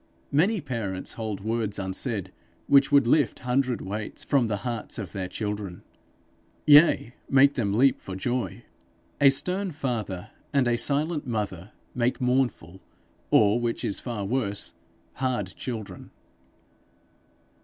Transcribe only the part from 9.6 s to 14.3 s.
father and a silent mother make mournful, or, which is far